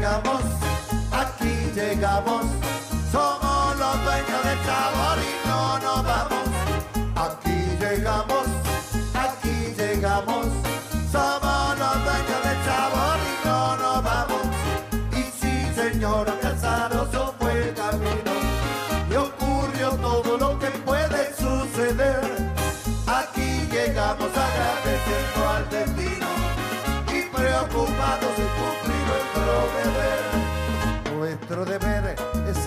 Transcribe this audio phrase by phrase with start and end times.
[0.00, 0.42] llegamos,
[1.12, 2.46] aquí llegamos,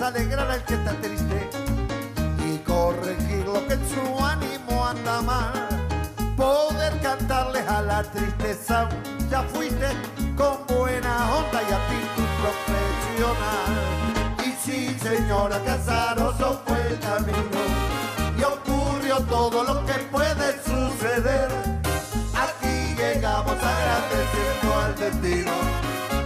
[0.08, 1.48] alegrar al que está triste
[2.46, 5.52] y corregir lo que en su ánimo anda mal.
[6.36, 8.88] Poder cantarles a la tristeza,
[9.30, 9.88] ya fuiste
[10.36, 13.72] con buena onda y actitud profesional.
[14.46, 17.62] Y sí, señora Casaroso fue el camino
[18.38, 21.48] y ocurrió todo lo que puede suceder.
[22.34, 25.52] Aquí llegamos agradeciendo al destino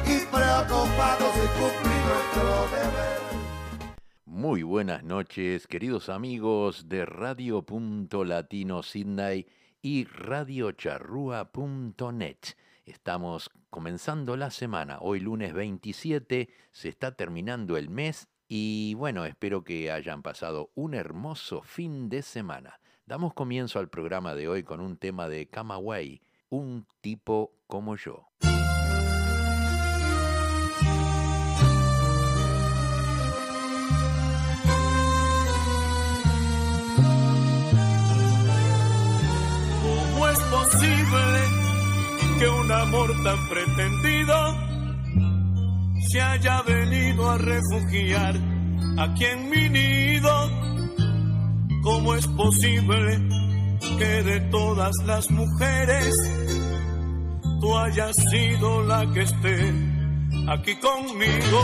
[0.04, 3.18] y preocupados en cumplir nuestro deber.
[4.38, 9.48] Muy buenas noches, queridos amigos de Radio Punto Latino Sydney
[9.82, 12.38] y radiocharrúa.net.
[12.86, 14.98] Estamos comenzando la semana.
[15.00, 20.94] Hoy lunes 27 se está terminando el mes y bueno, espero que hayan pasado un
[20.94, 22.78] hermoso fin de semana.
[23.06, 28.27] Damos comienzo al programa de hoy con un tema de Camagüey, un tipo como yo.
[40.70, 41.40] Posible
[42.38, 44.36] que un amor tan pretendido
[46.08, 48.34] se haya venido a refugiar
[48.98, 50.50] aquí en mi nido?
[51.82, 53.20] ¿Cómo es posible
[53.98, 56.14] que de todas las mujeres
[57.60, 59.74] tú hayas sido la que esté
[60.48, 61.60] aquí conmigo?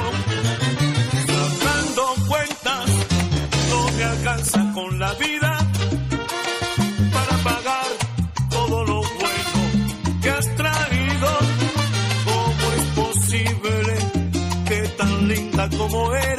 [1.26, 2.91] Sacando cuentas,
[3.70, 5.53] no me alcanza con la vida
[15.79, 16.34] como eres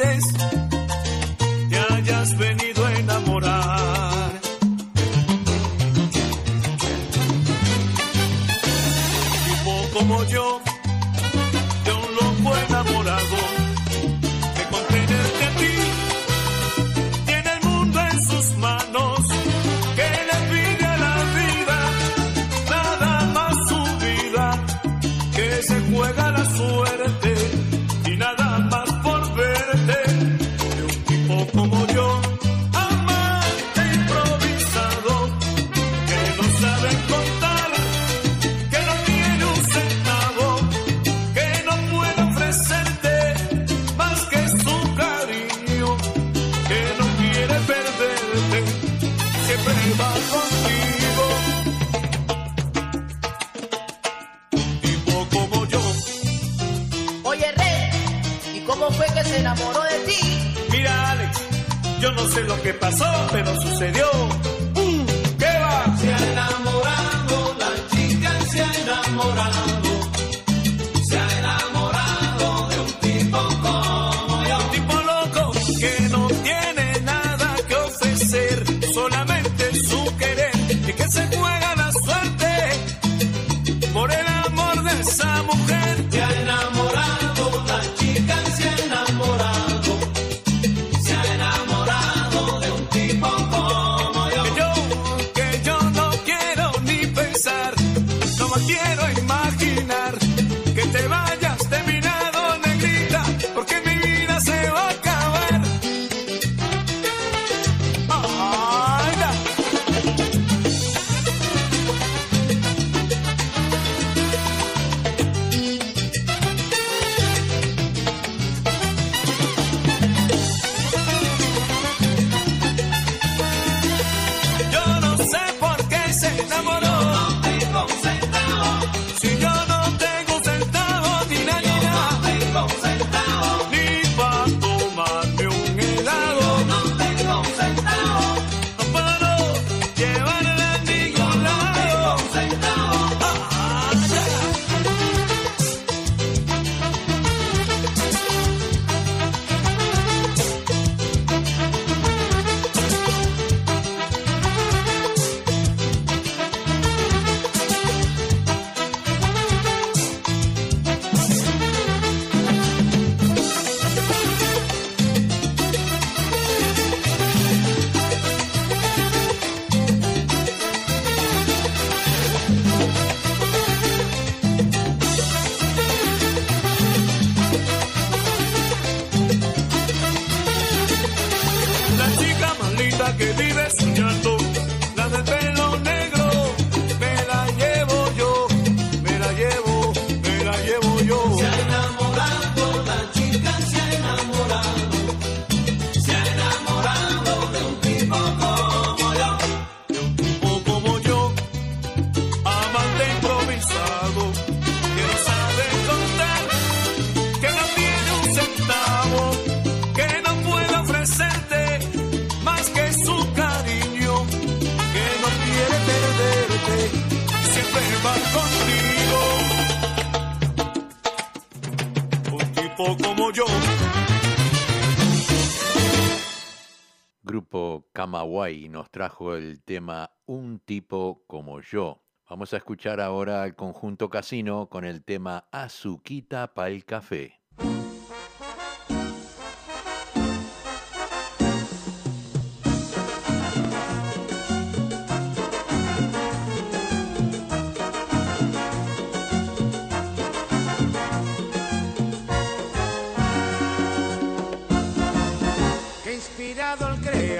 [228.26, 232.02] Camagüey nos trajo el tema Un tipo como yo.
[232.28, 237.40] Vamos a escuchar ahora al conjunto Casino con el tema Azuquita pa'l café.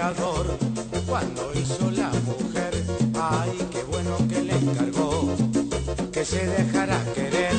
[0.06, 0.45] creador
[1.16, 2.72] cuando hizo la mujer.
[3.14, 5.34] Ay, qué bueno que le encargó
[6.12, 7.54] que se dejara querer.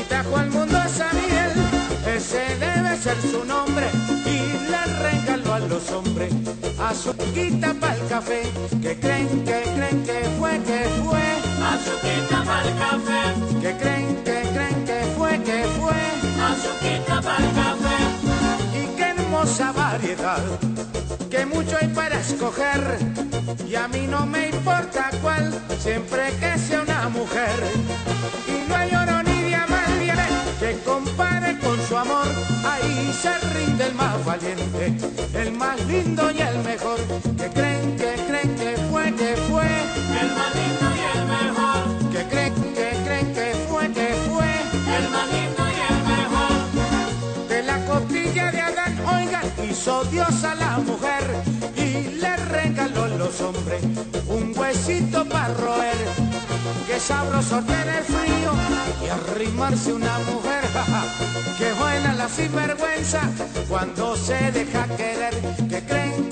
[0.00, 1.52] Y trajo al mundo esa miel,
[2.16, 3.88] ese debe ser su nombre.
[4.24, 4.38] Y
[4.72, 6.32] le regaló a los hombres
[6.80, 7.12] a su
[7.78, 8.42] para el café.
[8.80, 11.26] Que creen, que creen que fue, que fue.
[11.74, 13.22] Azuquita para el café,
[13.60, 16.00] Que creen, que creen que fue, que fue.
[16.50, 17.98] azuquita para el café,
[18.80, 20.42] y qué hermosa variedad,
[21.36, 22.80] que mucho hay para escoger,
[23.68, 27.58] y a mí no me importa cuál, siempre que sea una mujer,
[28.48, 30.14] y no hay oro ni diamante
[30.58, 32.26] que compare con su amor,
[32.64, 34.96] ahí se rinde el más valiente,
[35.34, 36.98] el más lindo y el mejor,
[37.36, 37.75] que creen,
[57.36, 58.52] Tiene el frío
[59.04, 60.64] y arrimarse una mujer.
[60.72, 61.04] jaja,
[61.58, 63.20] que buena la sinvergüenza
[63.68, 65.34] cuando se deja querer.
[65.68, 66.25] Que creen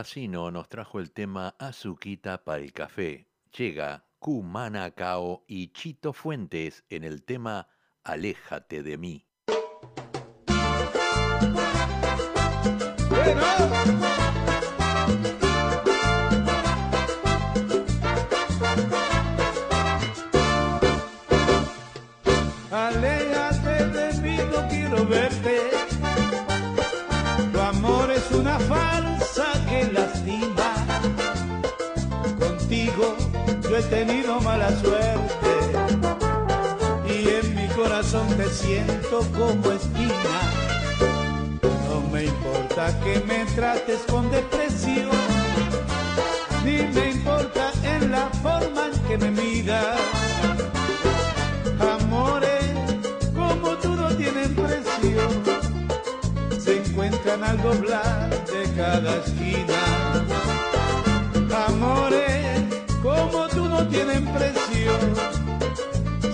[0.00, 3.28] Casino nos trajo el tema Azuquita para el café.
[3.54, 7.68] Llega Cumana Cao y Chito Fuentes en el tema
[8.02, 9.26] Aléjate de mí.
[33.80, 35.52] he tenido mala suerte
[37.08, 40.36] y en mi corazón te siento como esquina.
[41.88, 45.08] No me importa que me trates con depresión,
[46.64, 49.98] ni me importa en la forma en que me miras.
[51.80, 52.64] Amores
[53.34, 55.22] como tú no tienen precio,
[56.58, 60.49] se encuentran al doblar de cada esquina.
[63.90, 64.92] Tienen precio,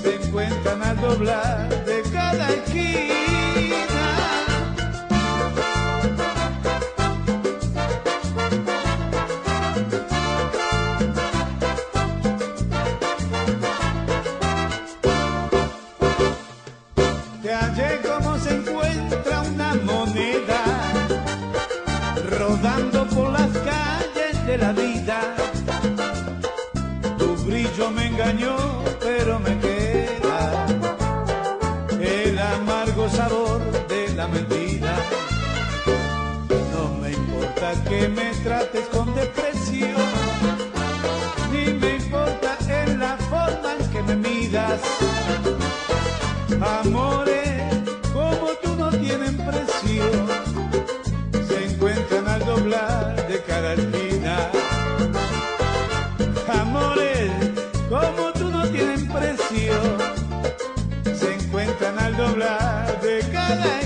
[0.03, 1.76] se encuentran al doblar
[63.49, 63.86] doblar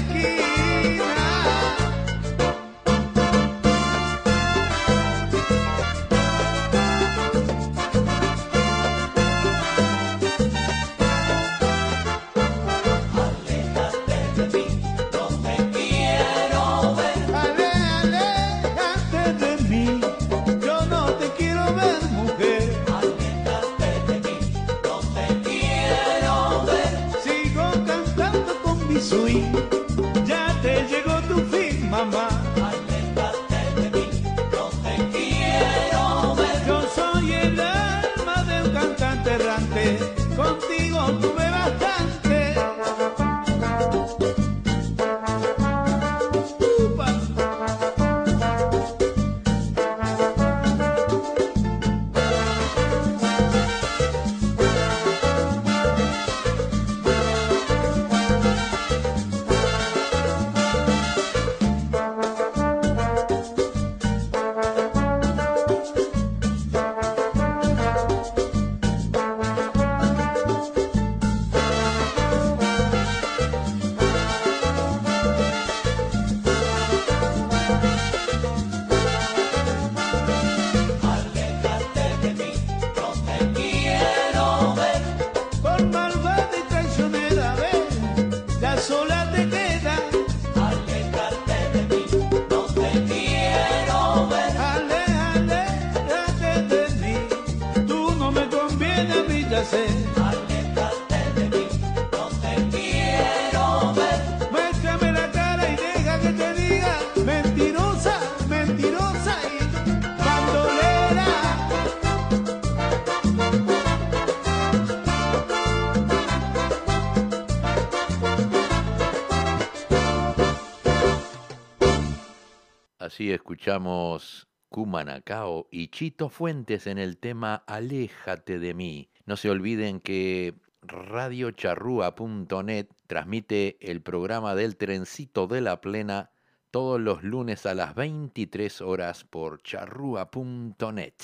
[123.50, 129.10] escuchamos Cumanacao y Chito Fuentes en el tema Aléjate de mí.
[129.26, 136.30] No se olviden que radiocharrúa.net transmite el programa del trencito de la plena
[136.70, 141.14] todos los lunes a las 23 horas por charrúa.net.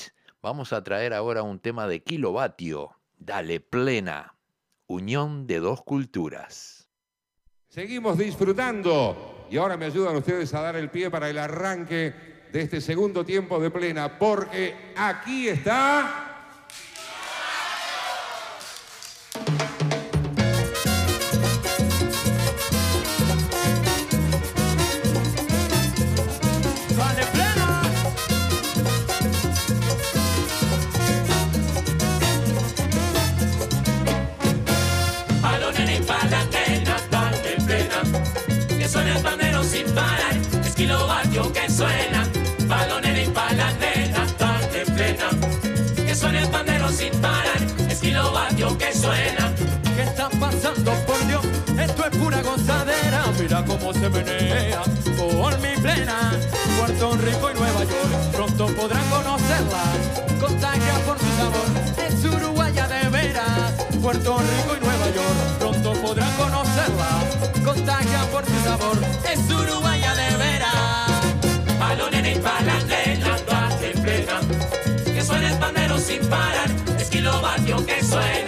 [0.43, 2.91] Vamos a traer ahora un tema de kilovatio.
[3.19, 4.35] Dale plena.
[4.89, 6.89] Unión de dos culturas.
[7.69, 12.13] Seguimos disfrutando y ahora me ayudan ustedes a dar el pie para el arranque
[12.53, 16.26] de este segundo tiempo de plena, porque aquí está...
[53.79, 54.83] cómo se menea
[55.17, 56.33] por mi plena.
[56.79, 59.83] Puerto Rico y Nueva York pronto podrán conocerla.
[60.41, 61.69] Contagia por su sabor,
[62.07, 63.73] es uruguaya de veras.
[64.03, 67.09] Puerto Rico y Nueva York pronto podrán conocerla.
[67.65, 68.99] Contagia por su sabor,
[69.31, 71.79] es uruguaya de veras.
[71.79, 74.41] Balones en palanquena, dale plena.
[75.05, 78.46] Que suena el pandero sin parar, es kilovatio que suena.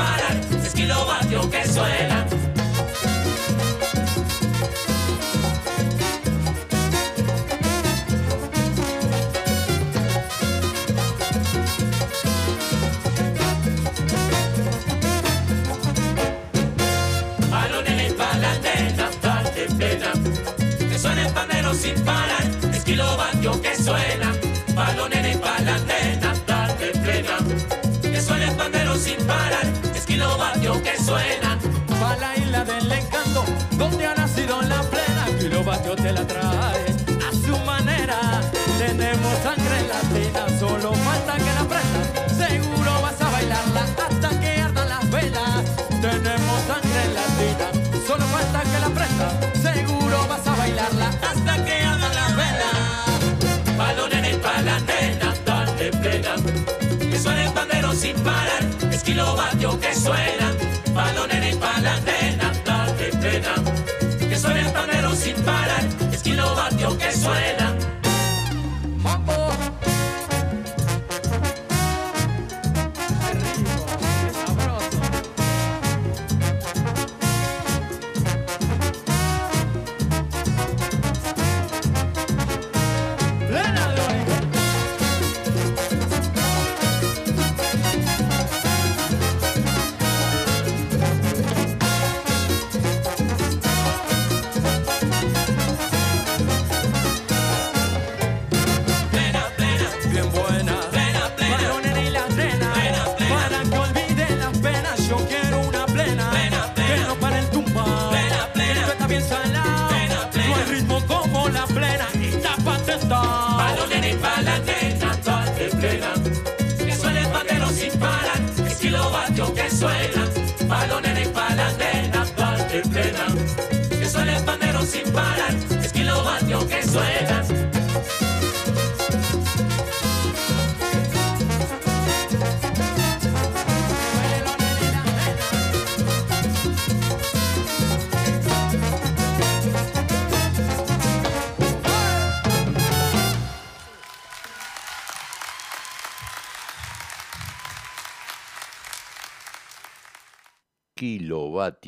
[0.00, 2.19] Parar, es kilovatio que suena.
[60.00, 60.54] suena,
[60.94, 63.54] balonera y paladena, la tripena.
[64.28, 67.69] Que suena el panero sin parar, es kilovatio que suena.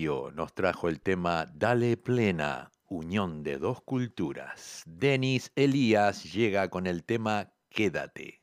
[0.02, 4.82] Nos trajo el tema Dale Plena, unión de dos culturas.
[4.84, 8.42] Denis Elías llega con el tema Quédate.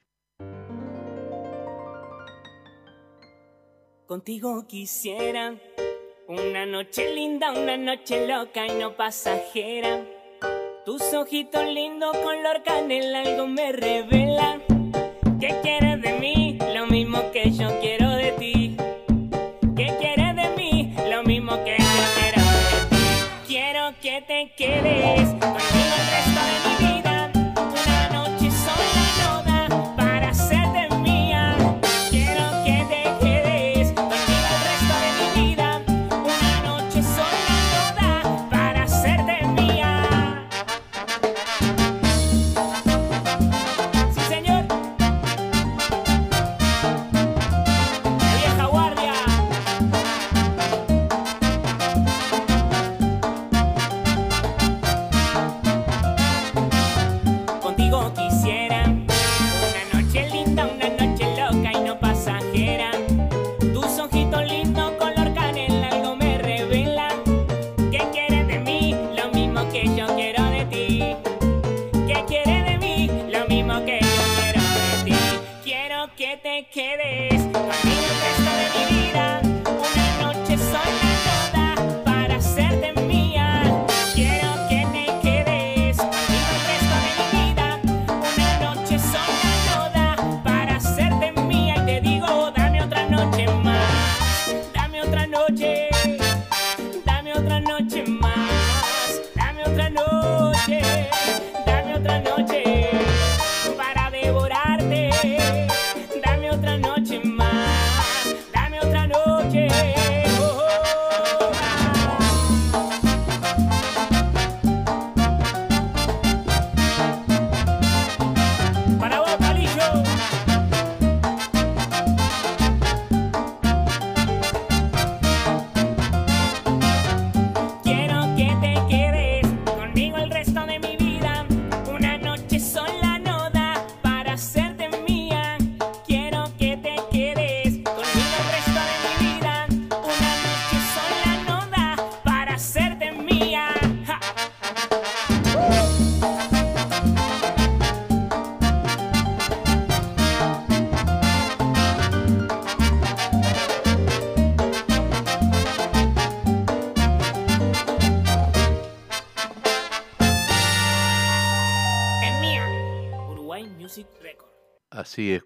[4.06, 5.54] Contigo quisiera
[6.30, 10.06] una noche linda, una noche loca y no pasajera.
[10.86, 14.62] Tus ojitos lindos color canela algo me revela.
[15.42, 16.58] ¿Qué quieres de mí?
[16.74, 17.99] Lo mismo que yo quiero
[24.70, 24.99] Danny.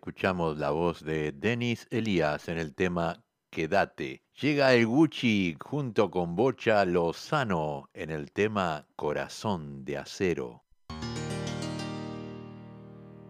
[0.04, 4.22] escuchamos la voz de Denis Elías en el tema Quédate.
[4.42, 10.66] Llega el Gucci junto con Bocha Lozano en el tema Corazón de Acero.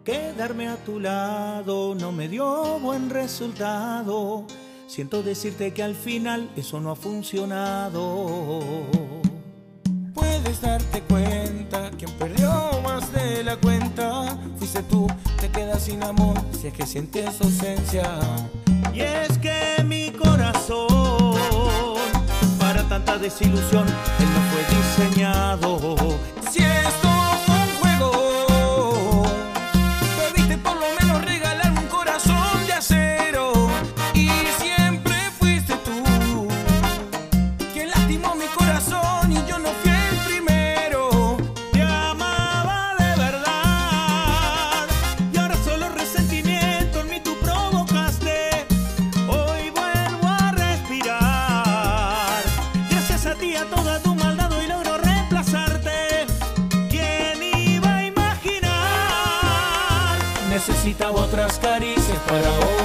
[0.03, 4.47] Quedarme a tu lado no me dio buen resultado.
[4.87, 8.61] Siento decirte que al final eso no ha funcionado.
[10.15, 11.52] Puedes darte cuenta
[14.73, 15.07] dice tú,
[15.39, 18.19] te quedas sin amor si es que sientes ausencia.
[18.91, 20.87] Y es que mi corazón,
[22.59, 25.97] para tanta desilusión, él no fue diseñado.
[26.49, 27.12] Si esto
[60.67, 62.82] necesita otras caricias para hoy.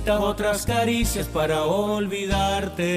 [0.00, 2.88] necesitas otras caricias para olvidarte.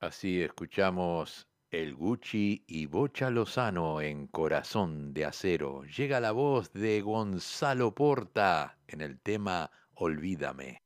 [0.00, 5.84] Así escuchamos el Gucci y Bocha Lozano en Corazón de Acero.
[5.84, 10.82] Llega la voz de Gonzalo Porta en el tema Olvídame.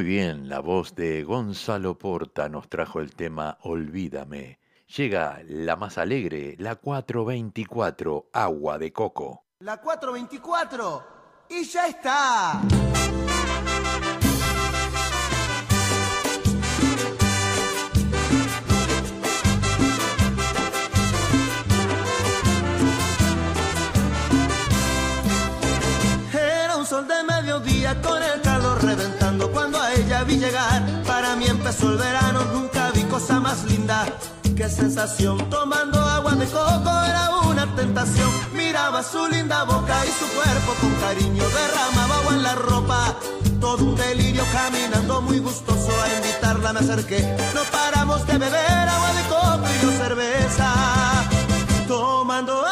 [0.00, 4.58] Muy bien, la voz de Gonzalo Porta nos trajo el tema Olvídame.
[4.96, 9.44] Llega la más alegre, la 424, Agua de Coco.
[9.58, 11.04] La 424
[11.50, 12.62] y ya está.
[26.32, 29.19] Era un sol de mediodía con el calor ella
[30.38, 31.02] llegar.
[31.06, 34.06] Para mí empezó el verano, nunca vi cosa más linda.
[34.56, 38.30] Qué sensación, tomando agua de coco era una tentación.
[38.52, 43.14] Miraba su linda boca y su cuerpo con cariño derramaba agua en la ropa.
[43.58, 47.20] Todo un delirio caminando muy gustoso a invitarla me acerqué.
[47.54, 50.74] No paramos de beber agua de coco y yo cerveza.
[51.88, 52.66] Tomando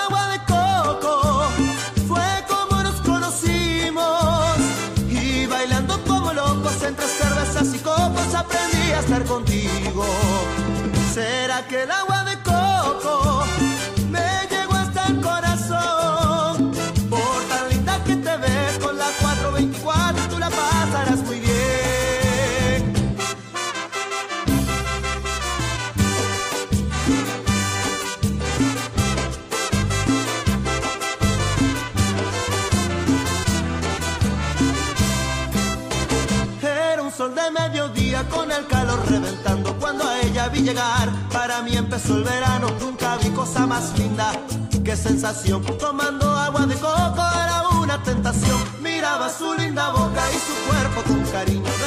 [8.39, 10.05] aprendí a estar contigo.
[11.13, 13.45] ¿Será que el agua de coco
[14.11, 16.73] me llegó hasta el corazón?
[17.11, 21.49] Por tan linda que te ves con la 424 tú la pasarás muy bien.
[36.63, 37.11] Era un
[38.27, 41.09] con el calor reventando cuando a ella vi llegar.
[41.33, 44.33] Para mí empezó el verano, nunca vi cosa más linda.
[44.85, 48.59] Qué sensación, tomando agua de coco era una tentación.
[48.81, 51.78] Miraba su linda boca y su cuerpo con cariño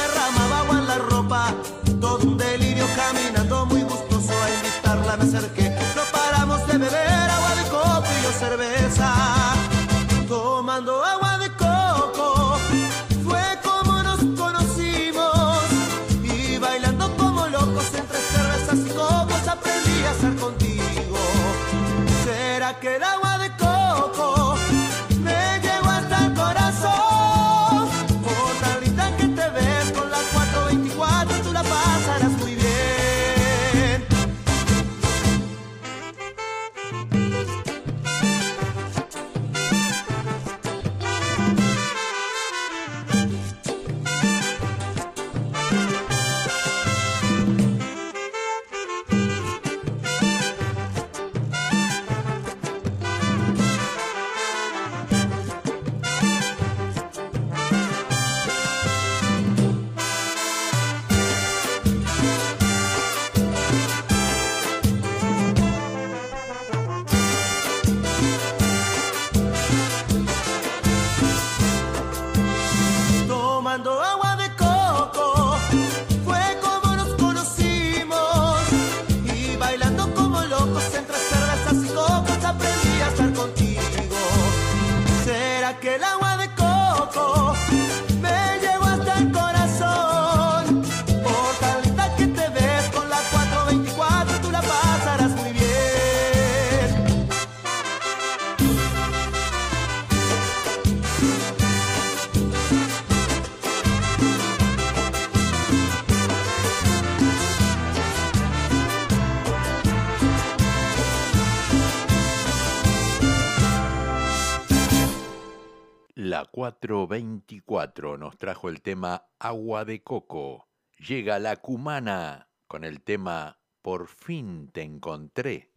[116.46, 120.68] 424 nos trajo el tema Agua de Coco.
[120.98, 125.72] Llega la Cumana con el tema Por fin te encontré.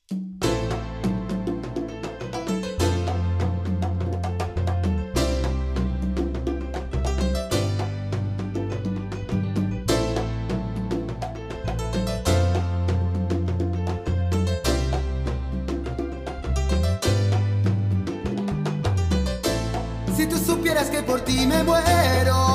[20.90, 22.55] que por ti me muero.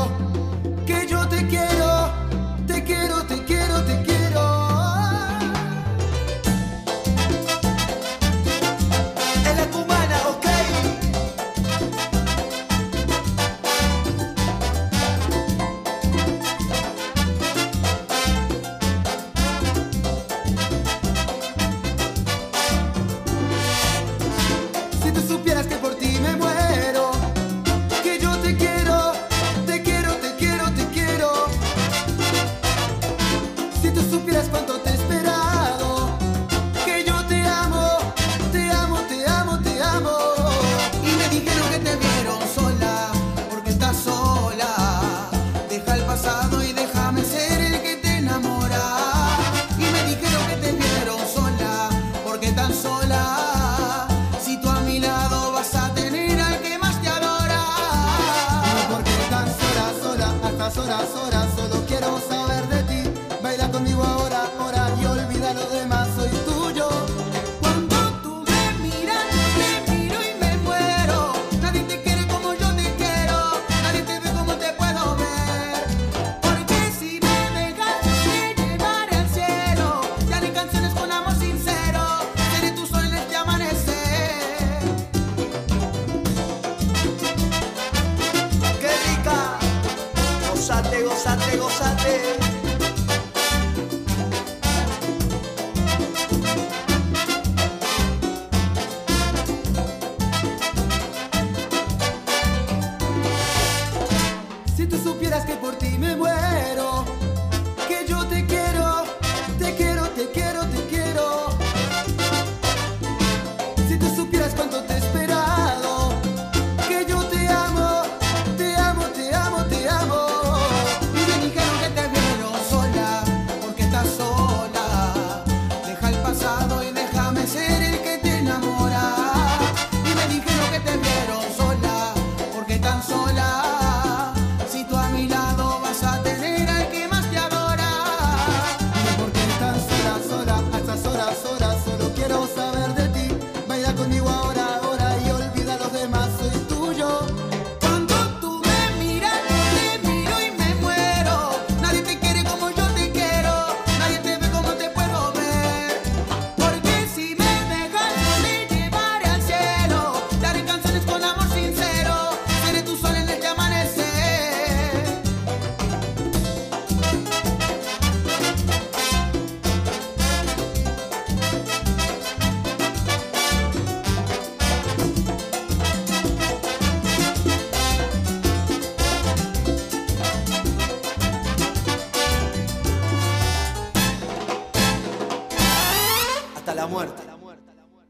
[186.60, 187.22] hasta la muerte.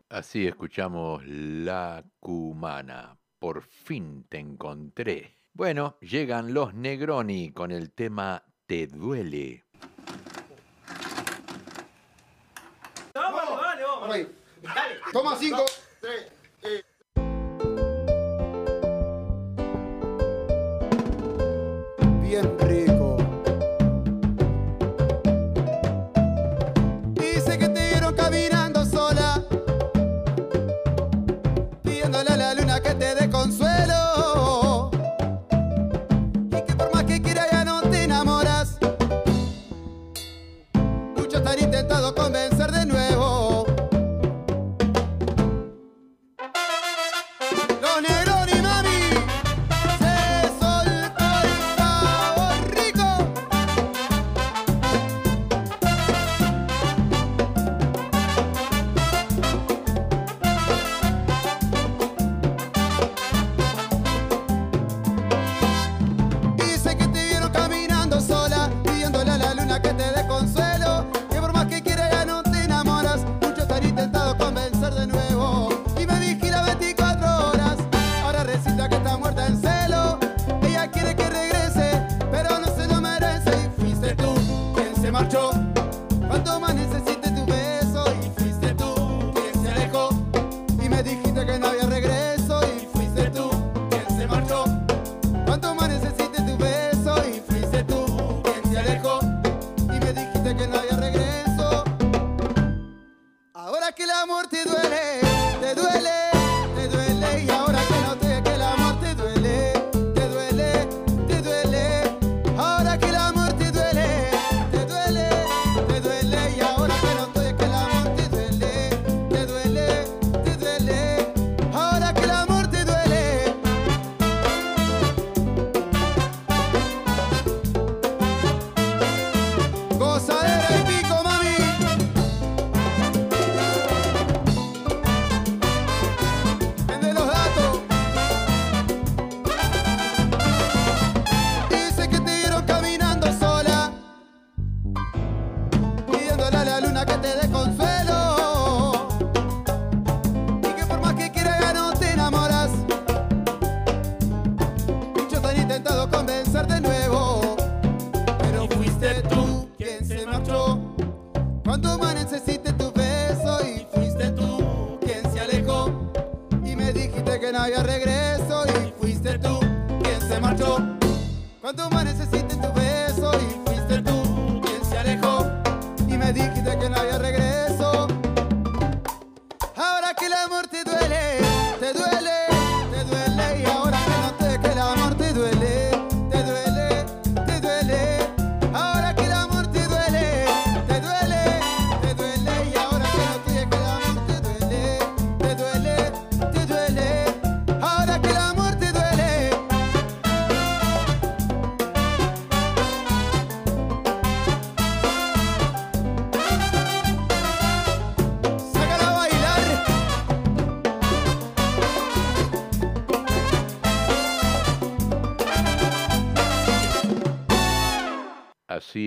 [0.08, 3.16] Así escuchamos La Cumana.
[3.38, 5.38] Por fin te encontré.
[5.52, 9.64] Bueno, llegan los Negroni con el tema Te duele.
[13.14, 14.26] Vamos, vale, vamos.
[15.12, 15.64] Toma cinco.
[16.00, 16.32] Tres.
[16.62, 16.89] Eh.
[42.12, 42.49] puedo.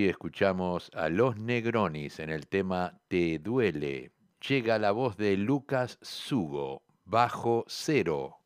[0.02, 4.10] escuchamos a Los Negronis en el tema Te duele.
[4.46, 8.38] Llega la voz de Lucas Sugo, bajo cero.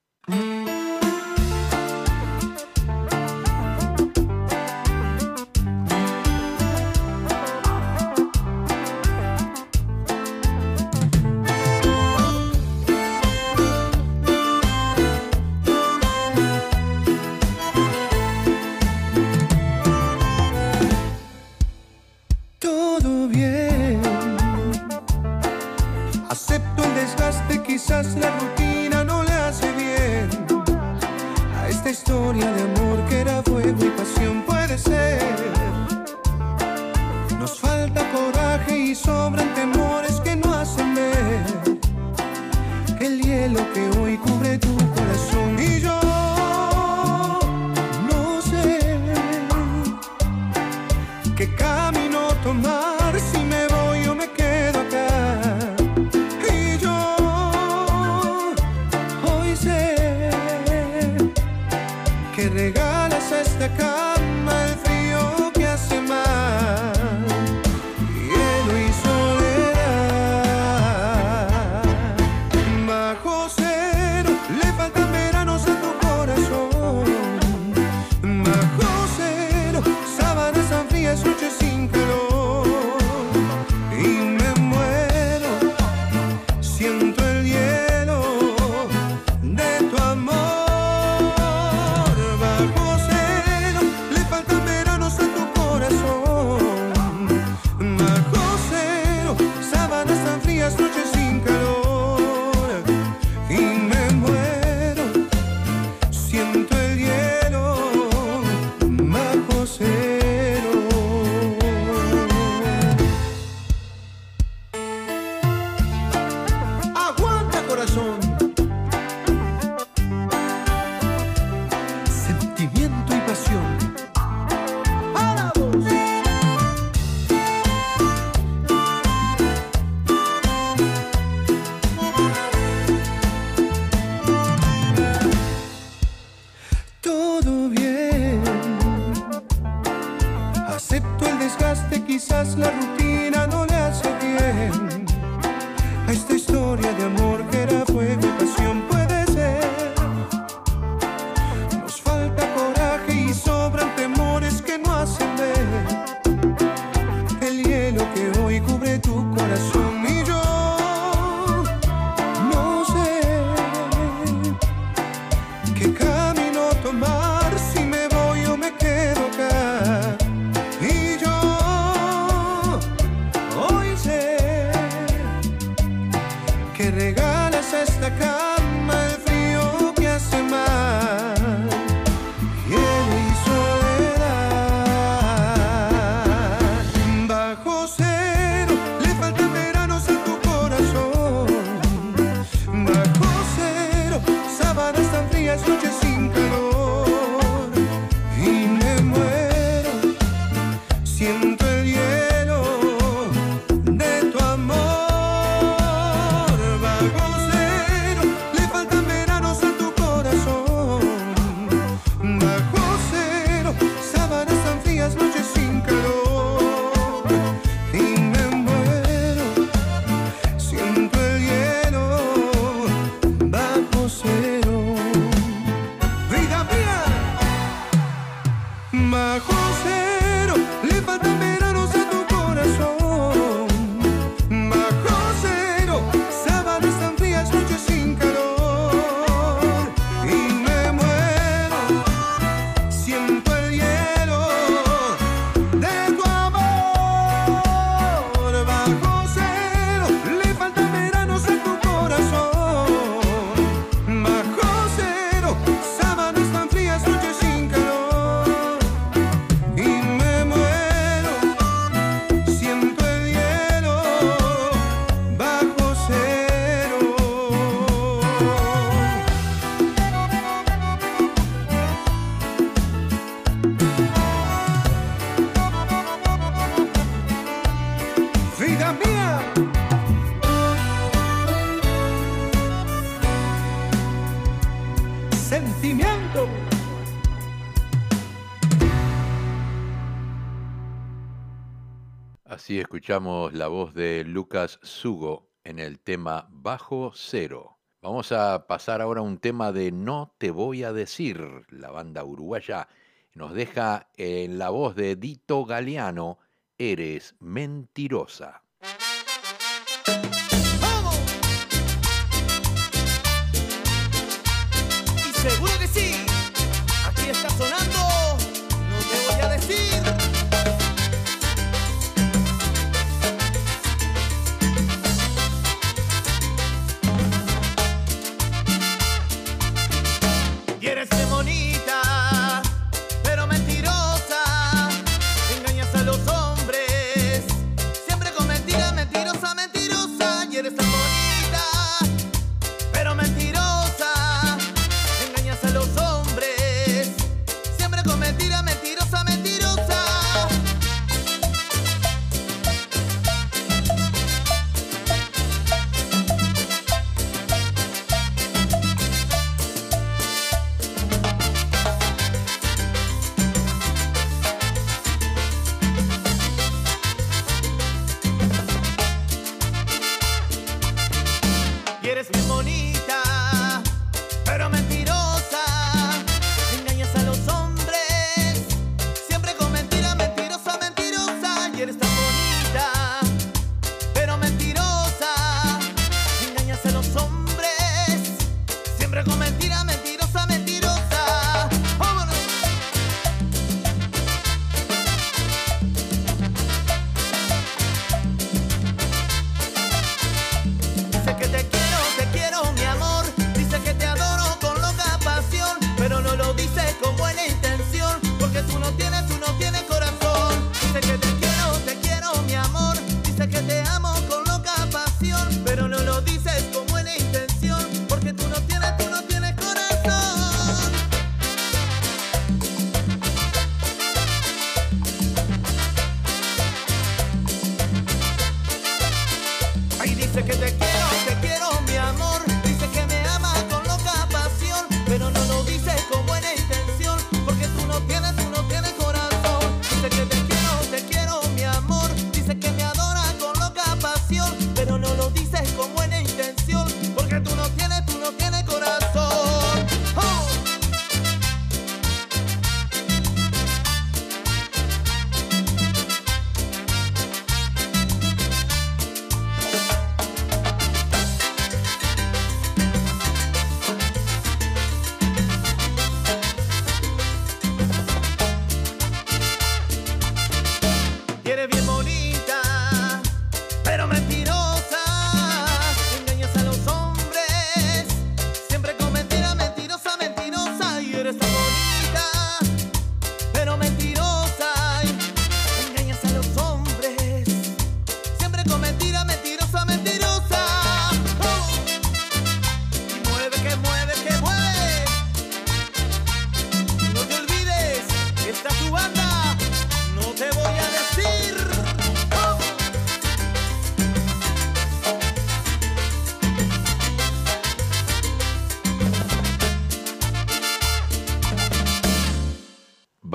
[293.08, 297.78] escuchamos la voz de Lucas Sugo en el tema Bajo Cero.
[298.02, 301.40] Vamos a pasar ahora a un tema de No Te Voy a Decir,
[301.70, 302.86] la banda uruguaya.
[303.32, 306.38] Nos deja en la voz de Dito Galeano,
[306.76, 308.67] Eres Mentirosa.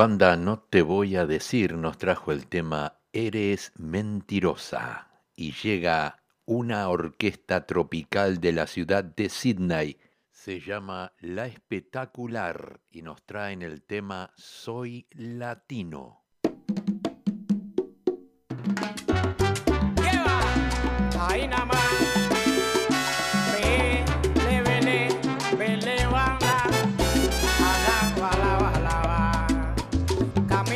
[0.03, 6.89] banda No Te Voy a Decir nos trajo el tema Eres Mentirosa y llega una
[6.89, 9.97] orquesta tropical de la ciudad de Sydney.
[10.29, 16.25] Se llama La Espectacular y nos traen el tema Soy Latino.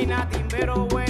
[0.08, 1.07] Camina timbero bueno.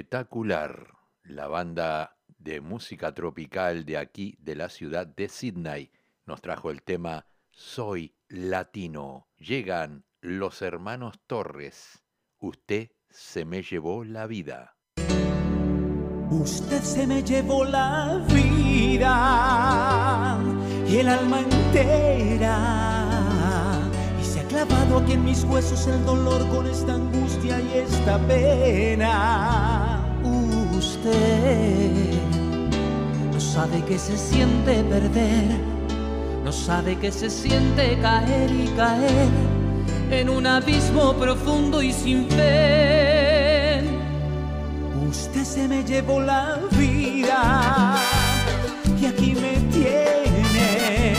[0.00, 5.90] Espectacular, la banda de música tropical de aquí, de la ciudad de Sydney,
[6.24, 9.28] nos trajo el tema Soy Latino.
[9.36, 12.02] Llegan los hermanos Torres.
[12.38, 14.78] Usted se me llevó la vida.
[16.30, 20.40] Usted se me llevó la vida
[20.88, 22.56] y el alma entera.
[24.18, 28.18] Y se ha clavado aquí en mis huesos el dolor con esta angustia y esta
[28.26, 29.89] pena
[31.02, 32.20] triste,
[33.32, 35.58] no sabe que se siente perder,
[36.44, 39.28] no sabe que se siente caer y caer
[40.10, 43.82] en un abismo profundo y sin fe.
[45.08, 47.96] Usted se me llevó la vida
[49.00, 51.14] y aquí me tiene.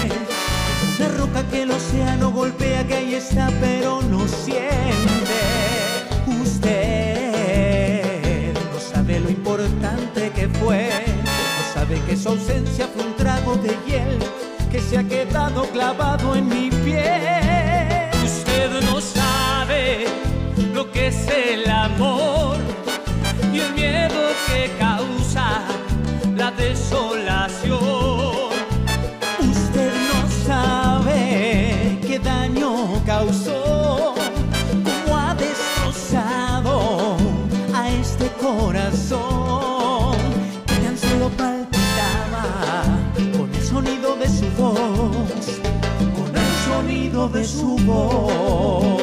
[0.98, 5.21] Una roca que el océano golpea que ahí está pero no siente
[10.72, 14.18] no sabe que su ausencia fue un trago de hiel
[14.72, 18.10] que se ha quedado clavado en mi piel.
[18.24, 20.06] Usted no sabe
[20.74, 22.56] lo que es el amor
[23.54, 25.62] y el miedo que causa
[26.38, 28.11] la desolación.
[47.32, 49.02] De su voz.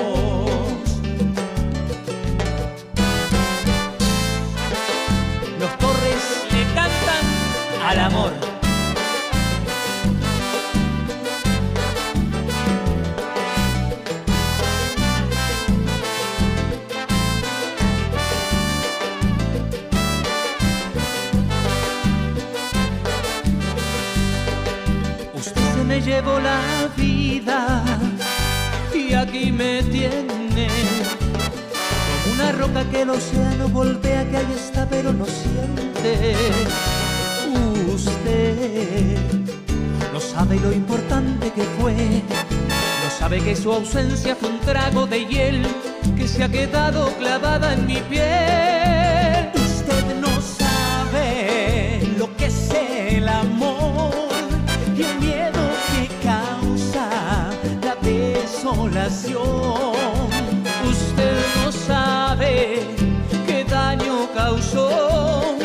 [5.59, 7.25] Los Torres le cantan
[7.87, 8.33] al amor.
[25.35, 26.68] Usted se me llevó la
[32.91, 36.35] que el océano golpea que ahí está pero no siente.
[37.95, 39.19] Usted
[40.13, 45.27] no sabe lo importante que fue, No sabe que su ausencia fue un trago de
[45.27, 45.67] hiel
[46.17, 49.51] que se ha quedado clavada en mi piel.
[49.55, 54.13] Usted no sabe lo que es el amor
[54.97, 55.61] y el miedo
[55.91, 57.51] que causa
[57.83, 59.98] la desolación.
[64.49, 65.57] Daño causó,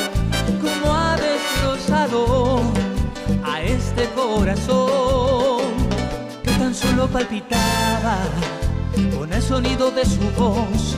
[0.62, 2.62] cómo ha destrozado
[3.44, 5.62] a este corazón
[6.44, 8.18] que tan solo palpitaba
[9.18, 10.98] con el sonido de su voz,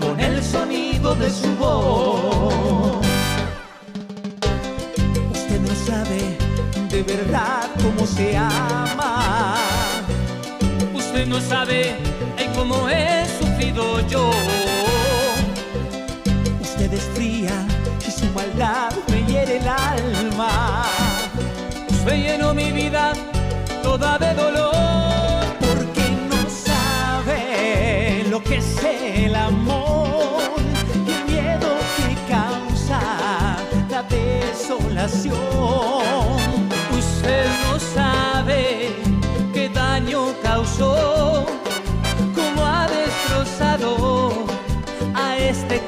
[0.00, 3.06] con el sonido de su voz.
[5.32, 6.38] Usted no sabe
[6.90, 9.56] de verdad cómo se ama.
[10.94, 11.96] Usted no sabe
[12.56, 14.30] cómo he sufrido yo.
[16.92, 17.66] Usted es fría
[18.04, 20.84] y su maldad me hiere el alma.
[21.88, 23.12] Usted llenó mi vida
[23.80, 25.44] toda de dolor.
[25.60, 30.42] Porque no sabe lo que es el amor
[31.06, 33.56] y el miedo que causa
[33.88, 35.79] la desolación.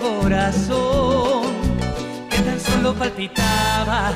[0.03, 1.55] Corazón
[2.29, 4.13] que tan solo palpitaba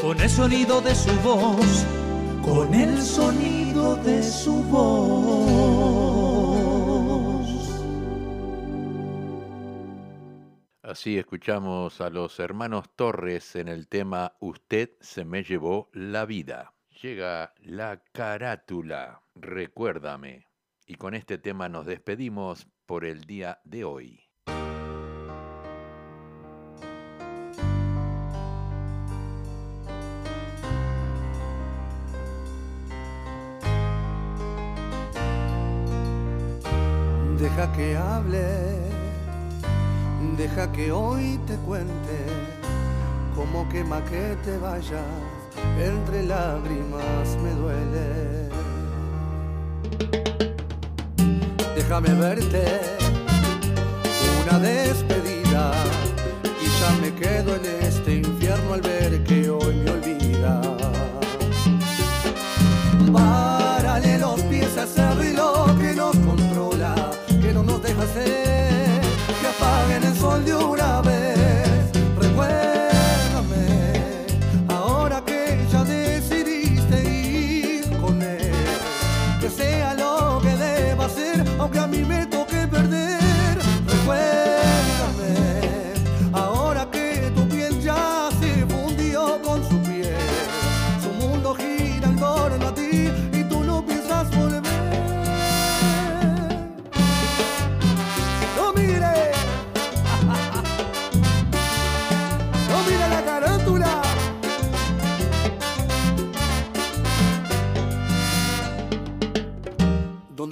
[0.00, 1.86] con el sonido de su voz,
[2.42, 5.94] con el sonido de su voz.
[10.82, 16.74] Así escuchamos a los hermanos Torres en el tema Usted se me llevó la vida.
[17.02, 20.46] Llega la carátula, recuérdame.
[20.86, 24.23] Y con este tema nos despedimos por el día de hoy.
[37.76, 38.46] Que hable,
[40.36, 42.16] deja que hoy te cuente
[43.34, 45.02] cómo quema que te vayas,
[45.78, 48.48] entre lágrimas me duele.
[51.74, 52.64] Déjame verte
[54.42, 55.72] una despedida
[56.62, 59.43] y ya me quedo en este infierno al ver que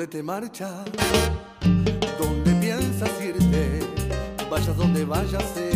[0.03, 0.85] ¿Dónde te marchas?
[2.19, 3.87] ¿Dónde piensas irte?
[4.51, 5.72] Vayas donde vayas, sé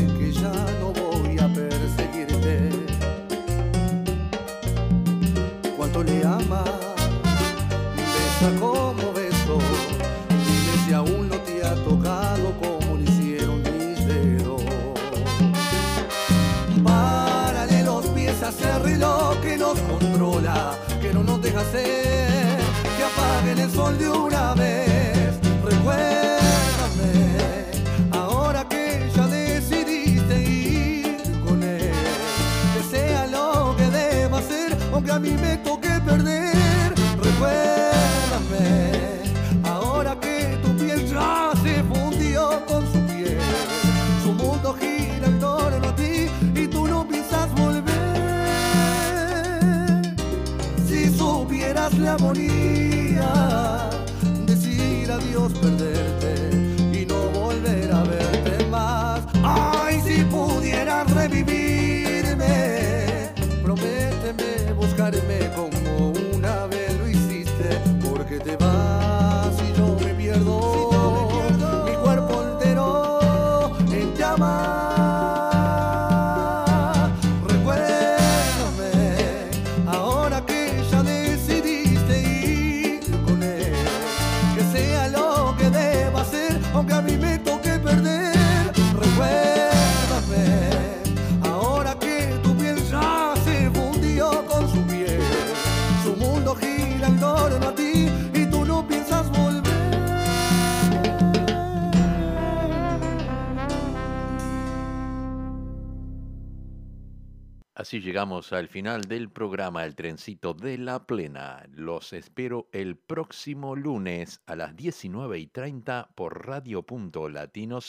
[107.87, 111.65] así llegamos al final del programa El Trencito de la Plena.
[111.71, 116.85] Los espero el próximo lunes a las 19 y 30 por Radio
[117.29, 117.81] Latino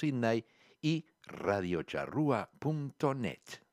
[0.84, 3.67] y radiocharrúa.net.